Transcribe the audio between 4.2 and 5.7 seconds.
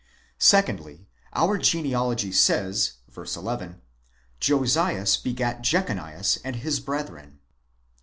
/Josias begat